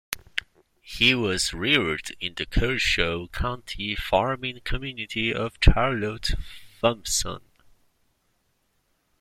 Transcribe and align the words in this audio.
He 0.81 1.13
was 1.13 1.53
reared 1.53 2.09
in 2.19 2.33
the 2.33 2.47
Kershaw 2.47 3.27
County 3.27 3.95
farming 3.95 4.61
community 4.63 5.31
of 5.31 5.59
Charlotte 5.63 6.31
Thompson. 6.79 7.41